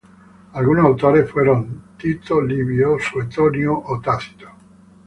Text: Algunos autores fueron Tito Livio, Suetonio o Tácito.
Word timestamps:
Algunos 0.53 0.83
autores 0.83 1.29
fueron 1.29 1.83
Tito 1.95 2.41
Livio, 2.41 2.97
Suetonio 2.99 3.77
o 3.85 4.01
Tácito. 4.01 4.47